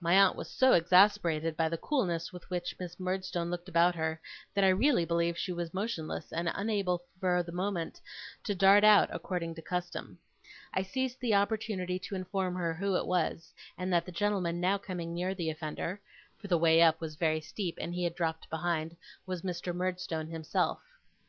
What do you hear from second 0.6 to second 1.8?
exasperated by the